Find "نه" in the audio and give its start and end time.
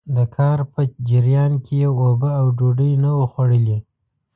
3.03-3.09